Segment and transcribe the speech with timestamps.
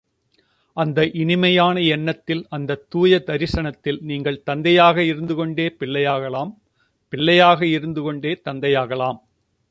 [0.77, 6.51] அந்த இனிமையான எண்ணத்தில் அந்தத் தூய தரிசனத்தில் நீங்கள் தந்தையாக இருந்துகொண்டே பிள்ளையாகலாம்,
[7.09, 9.19] பிள்ளையாக இருந்துகொண்டே தந்தையாகலாம்.